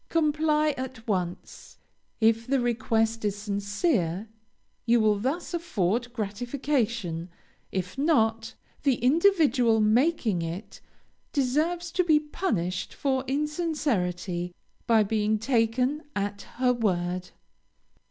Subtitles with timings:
[0.09, 1.77] Comply at once.
[2.19, 4.29] If the request is sincere,
[4.87, 7.29] you will thus afford gratification;
[7.71, 10.81] if not, the individual making it
[11.33, 14.55] deserves to be punished for insincerity,
[14.87, 17.29] by being taken at her word.